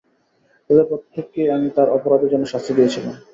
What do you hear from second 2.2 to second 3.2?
জন্যে শাস্তি দিয়েছিলাম।